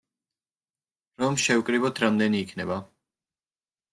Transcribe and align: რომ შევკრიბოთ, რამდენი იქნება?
რომ 1.23 1.35
შევკრიბოთ, 1.43 2.01
რამდენი 2.05 2.41
იქნება? 2.45 2.79